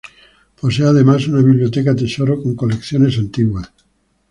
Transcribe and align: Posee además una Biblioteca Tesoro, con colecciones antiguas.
Posee 0.59 0.83
además 0.87 1.27
una 1.27 1.43
Biblioteca 1.43 1.95
Tesoro, 1.95 2.41
con 2.41 2.55
colecciones 2.55 3.19
antiguas. 3.19 3.71